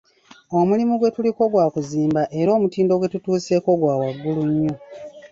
Omulimu 0.59 0.93
gwetuliko 0.99 1.43
gwa 1.51 1.65
kuzimba 1.73 2.21
era 2.39 2.49
omutindo 2.57 2.93
gwe 2.95 3.11
tutuuseeko 3.13 3.71
gwa 3.81 3.93
waggulu 4.01 4.41
nnyo. 4.51 4.73